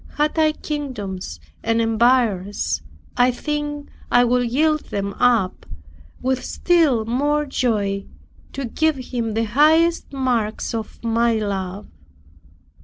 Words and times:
Had 0.17 0.39
I 0.39 0.53
kingdoms 0.53 1.39
and 1.63 1.79
empires, 1.79 2.81
I 3.17 3.29
think 3.29 3.89
I 4.11 4.23
would 4.25 4.49
yield 4.51 4.85
them 4.85 5.13
up 5.19 5.67
with 6.19 6.43
still 6.43 7.05
more 7.05 7.45
joy, 7.45 8.07
to 8.53 8.65
give 8.65 8.95
Him 8.95 9.35
the 9.35 9.43
higher 9.45 9.91
marks 10.11 10.73
of 10.73 11.03
my 11.03 11.33
love. 11.35 11.85